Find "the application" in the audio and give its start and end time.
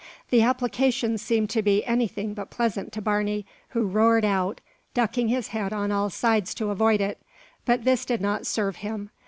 0.31-1.19